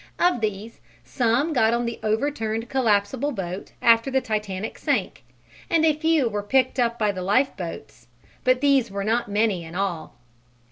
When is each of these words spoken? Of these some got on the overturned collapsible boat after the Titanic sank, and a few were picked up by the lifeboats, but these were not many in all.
Of 0.17 0.41
these 0.41 0.81
some 1.03 1.53
got 1.53 1.75
on 1.75 1.85
the 1.85 1.99
overturned 2.01 2.69
collapsible 2.69 3.31
boat 3.31 3.71
after 3.83 4.09
the 4.09 4.19
Titanic 4.19 4.79
sank, 4.79 5.23
and 5.69 5.85
a 5.85 5.93
few 5.95 6.27
were 6.27 6.41
picked 6.41 6.79
up 6.79 6.97
by 6.97 7.11
the 7.11 7.21
lifeboats, 7.21 8.07
but 8.43 8.61
these 8.61 8.89
were 8.89 9.03
not 9.03 9.29
many 9.29 9.63
in 9.63 9.75
all. 9.75 10.15